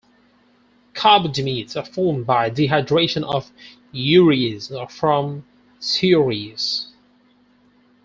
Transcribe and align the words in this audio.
Carbodiimides 0.95 1.75
are 1.79 1.85
formed 1.85 2.25
by 2.25 2.49
dehydration 2.49 3.23
of 3.23 3.51
ureas 3.93 4.71
or 4.71 4.89
from 4.89 5.45
thioureas. 5.79 6.87